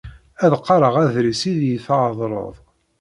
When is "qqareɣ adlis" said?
0.59-1.41